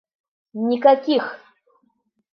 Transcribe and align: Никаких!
Никаких! 0.69 1.23